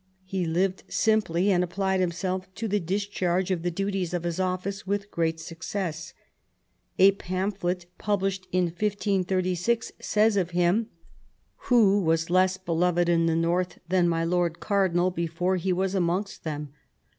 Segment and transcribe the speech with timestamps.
[0.25, 4.87] He lived simply, and applied himself to the discharge of the duties of his office
[4.87, 6.15] with great success.
[6.97, 10.87] A pamphlet published in 1536 says of him:
[11.69, 16.43] "Who was less beloved in the north than my lord cardinal before he was amongst
[16.43, 16.73] them?